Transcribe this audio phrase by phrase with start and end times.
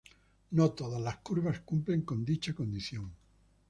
[0.49, 3.13] No todas las curvas cumplen con dicha condición.